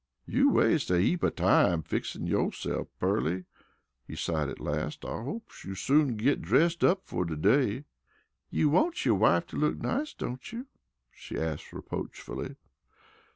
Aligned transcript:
"You 0.25 0.49
wastes 0.49 0.89
a 0.89 0.99
heap 0.99 1.21
of 1.21 1.35
time 1.35 1.83
fixin' 1.83 2.25
yo'se'f, 2.25 2.87
Pearly," 2.99 3.45
he 4.07 4.15
sighed 4.15 4.49
at 4.49 4.59
last. 4.59 5.05
"I 5.05 5.21
hopes 5.23 5.63
you'll 5.63 5.75
soon 5.75 6.17
git 6.17 6.41
dressed 6.41 6.83
up 6.83 7.03
fer 7.05 7.23
de 7.23 7.35
day." 7.35 7.85
"You 8.49 8.69
wants 8.69 9.05
yo' 9.05 9.13
wife 9.13 9.45
to 9.49 9.57
look 9.57 9.77
nice, 9.77 10.15
don't 10.15 10.51
you?" 10.51 10.65
she 11.11 11.37
asked 11.39 11.71
reproachfully. 11.71 12.55